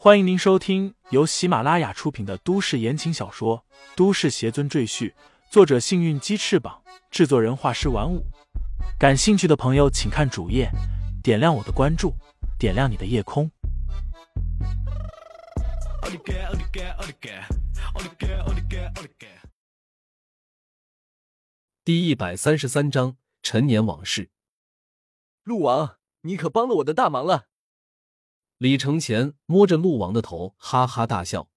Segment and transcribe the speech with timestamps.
[0.00, 3.64] 欢迎您收听由喜马拉雅出品的都市言情小说
[3.96, 5.10] 《都市邪尊赘婿》，
[5.50, 8.24] 作者：幸运鸡翅膀，制作人：画师玩五。
[8.96, 10.70] 感兴趣的朋友，请看主页，
[11.20, 12.14] 点亮我的关注，
[12.60, 13.50] 点亮你的夜空。
[21.82, 24.30] 第一百三十三章陈年往事。
[25.42, 27.47] 陆王，你可帮了我的大忙了。
[28.58, 31.48] 李承前摸着陆王的头，哈哈大笑。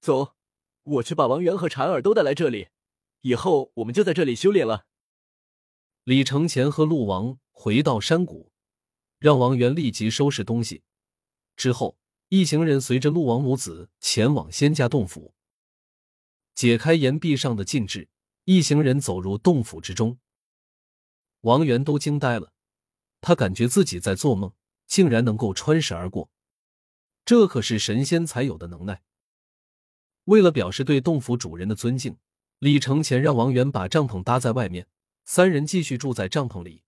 [0.00, 0.34] 走，
[0.82, 2.68] 我去把王源和婵儿都带来这里，
[3.20, 4.86] 以后我们就在这里修炼了。
[6.04, 8.50] 李承前和陆王回到山谷，
[9.18, 10.82] 让王源立即收拾东西。
[11.54, 11.98] 之后，
[12.30, 15.34] 一行人随着陆王母子前往仙家洞府，
[16.54, 18.08] 解开岩壁上的禁制，
[18.44, 20.18] 一行人走入洞府之中。
[21.42, 22.54] 王源都惊呆了，
[23.20, 24.54] 他感觉自己在做梦。
[24.90, 26.28] 竟然能够穿石而过，
[27.24, 29.02] 这可是神仙才有的能耐。
[30.24, 32.18] 为了表示对洞府主人的尊敬，
[32.58, 34.88] 李承前让王源把帐篷搭在外面，
[35.24, 36.82] 三人继续住在帐篷里。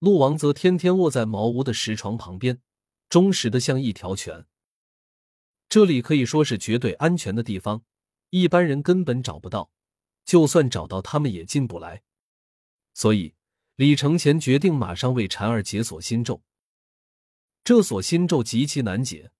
[0.00, 2.60] 陆王则天天卧在茅屋的石床旁边，
[3.08, 4.46] 忠实的像一条犬。
[5.68, 7.84] 这里可以说是绝对安全的地方，
[8.30, 9.70] 一般人根本找不到，
[10.24, 12.02] 就算找到，他们也进不来。
[12.92, 13.34] 所以，
[13.76, 16.42] 李承前决定马上为婵儿解锁心咒。
[17.64, 19.32] 这锁心咒极其难解，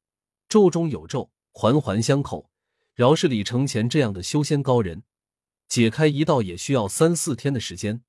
[0.48, 2.50] 咒中有咒，环环相扣。
[2.94, 5.02] 饶是李承前这样的修仙高人，
[5.68, 8.02] 解开一道也需要三四天的时间。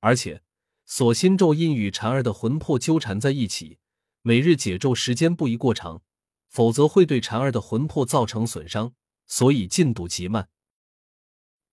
[0.00, 0.42] 而且，
[0.84, 3.78] 锁心咒因与禅儿的魂魄纠缠在一起，
[4.20, 6.02] 每日解咒时间不宜过长，
[6.50, 8.92] 否则会对禅儿的魂魄造成损伤，
[9.26, 10.50] 所以进度极慢。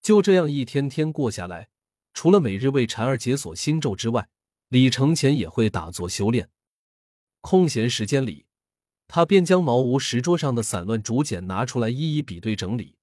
[0.02, 1.68] 就这样一天天过下来，
[2.14, 4.30] 除了每日为禅儿解锁心咒之外，
[4.70, 6.50] 李承前也会打坐修炼。
[7.42, 8.46] 空闲时间里，
[9.08, 12.98] 他便将茅屋石桌上的散乱竹简拿出来一一比对整理，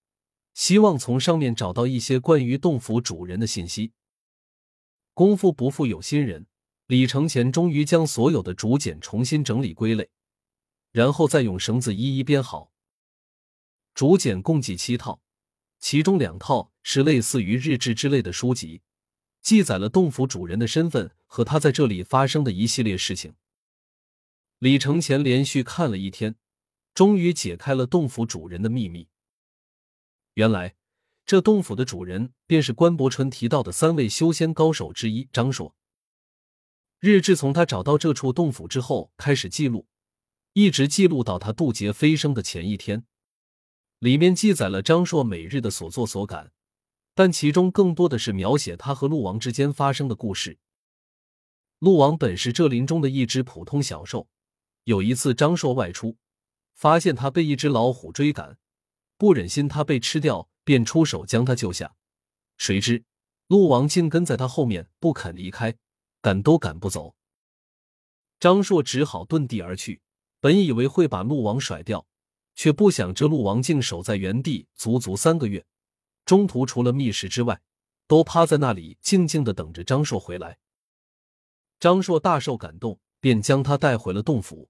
[0.52, 3.92] 希望从上面找到一些关于洞府主人的信息。
[5.14, 6.46] 功夫不负有心人，
[6.86, 10.10] 李承前终于将所有的竹简重新整理归类，
[10.92, 12.72] 然后再用绳子一一编好。
[13.94, 15.22] 竹简共计七套，
[15.78, 18.82] 其中两套是类似于日志之类的书籍，
[19.40, 23.34] 记载了洞府主人的身份和他在这里发生的一系列事情。
[24.58, 26.36] 李承前连续看了一天，
[26.94, 29.08] 终于解开了洞府主人的秘密。
[30.34, 30.74] 原来，
[31.26, 35.74] 这洞府的主人便是关伯春提到的三位修仙高手之一张硕。
[37.00, 39.86] 日志从他找到这处洞府之后开始记录，
[40.54, 43.04] 一直记录到他渡劫飞升的前一天。
[43.98, 46.52] 里面记载了张硕每日的所作所感，
[47.14, 50.58] 但其中更多的是描写他和陆王之间发生的故事。
[51.78, 54.28] 陆王本是这林中的一只普通小兽。
[54.84, 56.16] 有一次，张硕外出，
[56.74, 58.58] 发现他被一只老虎追赶，
[59.16, 61.94] 不忍心他被吃掉，便出手将他救下。
[62.56, 63.04] 谁知
[63.46, 65.74] 陆王竟跟在他后面不肯离开，
[66.20, 67.14] 赶都赶不走。
[68.38, 70.00] 张硕只好遁地而去。
[70.40, 72.06] 本以为会把陆王甩掉，
[72.54, 75.64] 却不想这陆王竟守在原地足足三个月，
[76.26, 77.62] 中途除了觅食之外，
[78.06, 80.58] 都趴在那里静静的等着张硕回来。
[81.80, 84.68] 张硕大受感动，便将他带回了洞府。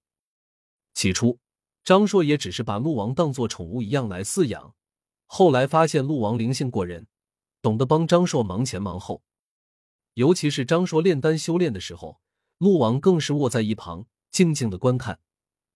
[0.94, 1.38] 起初，
[1.82, 4.74] 张硕也只是把鹿王当做宠物一样来饲养。
[5.26, 7.08] 后来发现鹿王灵性过人，
[7.60, 9.22] 懂得帮张硕忙前忙后。
[10.14, 12.20] 尤其是张硕炼丹修炼的时候，
[12.58, 15.18] 鹿王更是卧在一旁静静的观看，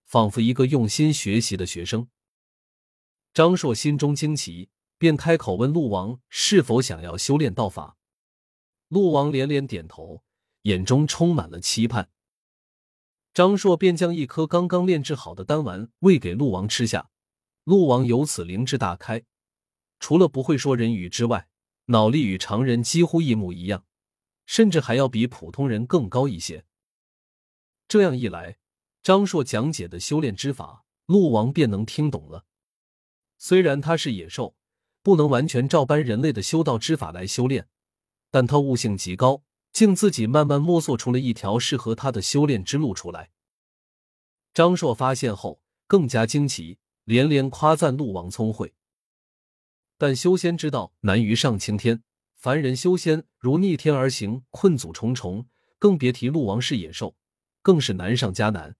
[0.06, 2.09] 仿佛一个用心学习的学生。
[3.35, 7.97] 张硕心中惊奇，便开口问鹿王是否想要修炼道法。
[8.89, 10.23] 鹿王连连点头，
[10.62, 12.09] 眼中充满了期盼。
[13.38, 17.09] 张硕便将一颗刚刚炼制好的丹丸喂给鹿王吃下，
[17.62, 19.22] 鹿王由此灵智大开，
[20.00, 21.47] 除了不会说人语之外，
[21.84, 23.84] 脑力与常人几乎一模一样，
[24.44, 26.65] 甚至还要比普通人更高一些。
[27.87, 28.59] 这样一来，
[29.04, 32.44] 张硕讲解的修炼之法，鹿王便能听懂了。
[33.37, 34.56] 虽然他是野兽，
[35.05, 37.69] 不能完全照搬人类的修道之法来修炼，
[38.32, 39.44] 但他悟性极高。
[39.73, 43.31] 竟自己慢慢摸索出了一条适合他的修炼之路出来。
[44.53, 48.75] 张硕发现后更加惊奇，连连夸赞陆王聪慧。
[49.97, 52.03] 但修仙之道难于上青天，
[52.35, 55.47] 凡人修仙如逆天而行，困阻重重，
[55.79, 57.17] 更别提陆王是野兽，
[57.62, 58.76] 更是难上加难。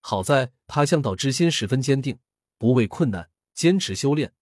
[0.00, 2.18] 好在他向道之心十分坚定，
[2.58, 4.32] 不畏困难，坚持修炼，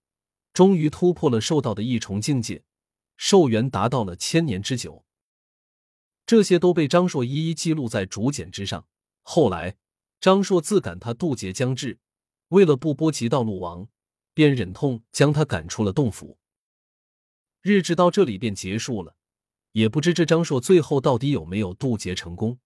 [0.53, 2.63] 终于突破了兽道的一重境界，
[3.15, 5.05] 寿元达到了千年之久。
[6.31, 8.87] 这些都被张硕一一记录在竹简之上。
[9.21, 9.75] 后来，
[10.21, 11.99] 张硕自感他渡劫将至，
[12.47, 13.89] 为了不波及到陆王，
[14.33, 16.37] 便忍痛将他赶出了洞府。
[17.61, 19.17] 日志到这里便结束了，
[19.73, 22.59] 也不知这张硕最后到底有没有渡劫成功。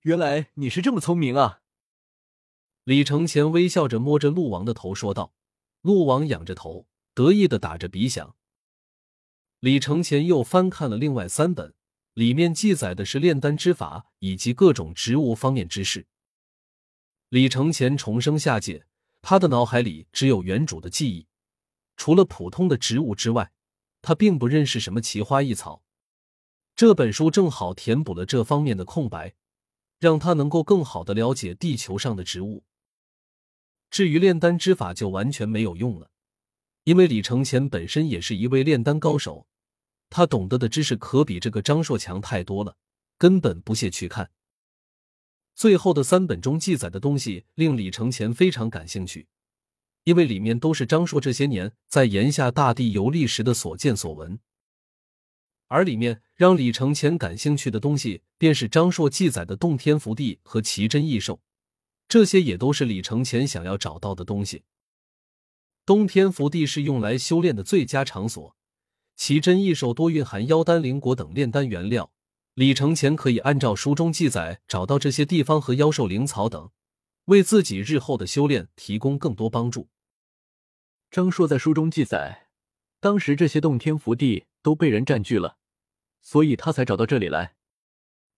[0.00, 1.60] 原来你是这么聪明啊！
[2.82, 5.32] 李承前微笑着摸着陆王的头说道。
[5.82, 8.34] 陆王仰着头，得意的打着鼻响。
[9.60, 11.76] 李承前又翻看了另外三本，
[12.20, 16.06] 里面记载的是炼丹之法以及各种植物方面之事。
[17.30, 18.84] 李承前重生下界，
[19.22, 21.26] 他的脑海里只有原主的记忆，
[21.96, 23.50] 除了普通的植物之外。
[24.02, 25.82] 他并不认识什么奇花异草，
[26.76, 29.34] 这本书正好填补了这方面的空白，
[29.98, 32.64] 让他能够更好的了解地球上的植物。
[33.90, 36.10] 至于炼丹之法，就完全没有用了，
[36.84, 39.46] 因为李承前本身也是一位炼丹高手，
[40.10, 42.76] 他懂得的知识可比这个张硕强太多了，
[43.16, 44.30] 根本不屑去看。
[45.54, 49.28] 最后的三本中记载的东西令李承前非常感兴趣。
[50.04, 54.40] 因为里面都是张硕这些年在炎夏大地游历时的所见所闻，
[55.68, 61.42] 而里面让李承前感兴趣的东西，便是张硕记载的洞天福地和奇珍异兽，
[62.08, 64.64] 这些也都是李承前想要找到的东西。
[65.84, 68.56] 洞天福地是用来修炼的最佳场所，
[69.20, 72.10] 奇珍异兽多蕴含妖丹灵果等炼丹原料，
[72.54, 76.70] 李承前可以按照书中记载找到这些地方和妖兽灵草等。
[77.26, 79.90] 为自己日后的修炼提供更多帮助。
[81.10, 82.48] 张硕在书中记载，
[82.98, 85.58] 当时这些洞天福地都被人占据了，
[86.22, 87.56] 所以他才找到这里来。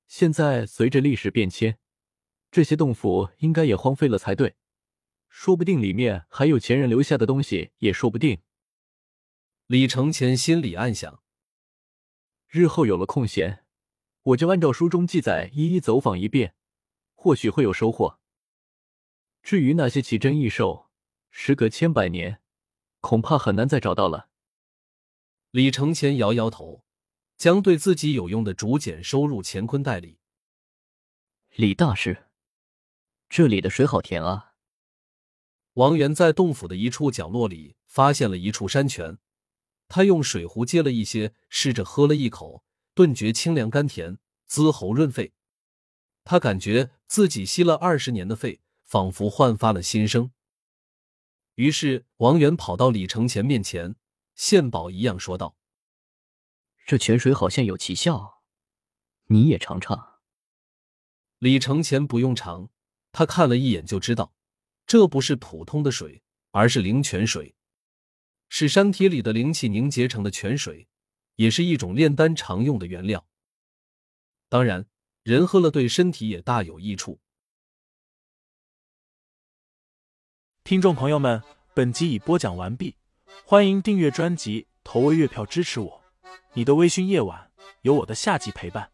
[0.09, 1.79] 现在随着历史变迁，
[2.51, 4.57] 这些洞府应该也荒废了才对，
[5.29, 8.41] 说不定里面还有前人留下的东西，也说不定。
[9.67, 11.23] 李承前心里暗想：
[12.49, 13.65] 日后有了空闲，
[14.23, 16.55] 我就按照书中记载一一走访一遍，
[17.15, 18.19] 或许会有收获。
[19.43, 20.91] 至于那些奇珍异兽，
[21.31, 22.43] 时隔千百年，
[23.01, 24.29] 恐怕很难再找到了。
[25.53, 26.85] 李承前摇摇头，
[27.37, 30.19] 将对自己有用的竹简收入乾坤袋里。
[31.57, 32.27] 李大师，
[33.29, 34.55] 这里的水好甜啊！
[35.75, 39.19] 王源在洞府的一处角落里发现了一处山泉，
[39.89, 42.65] 他用水壶接了一些，试着喝了一口，
[42.95, 45.33] 顿觉清凉甘甜，滋喉润肺。
[46.25, 48.61] 他感觉自己吸了二十年的肺。
[48.85, 50.33] 仿佛焕发了新生。
[51.55, 53.97] 于是王源跑到李承前面前，
[54.35, 55.57] 献宝一样说道
[56.87, 58.43] ：“这泉水好像有奇效，
[59.29, 60.21] 你也尝尝。”
[61.41, 62.69] 李承前不用尝，
[63.13, 64.35] 他看了一眼就知道，
[64.87, 67.55] 这不是普通的水，而是灵泉水，
[68.55, 70.87] 是山体里的灵气凝结成的泉水，
[71.37, 73.27] 也是一种炼丹常用的原料。
[74.51, 74.85] 当然，
[75.23, 77.19] 人喝了对身体也大有益处。
[80.65, 82.99] 听众朋友们，本集已播讲完毕，
[83.47, 86.05] 欢迎订阅专辑，投喂月票支持我。
[86.53, 87.51] 你的微醺夜晚，
[87.81, 88.92] 有我的下集陪伴。